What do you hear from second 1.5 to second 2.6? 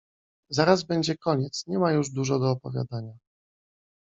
nie ma już dużo do